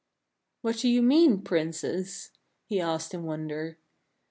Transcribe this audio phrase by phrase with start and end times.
[0.63, 2.31] "What do you mean, Princess?"
[2.69, 3.77] he asked in wonder.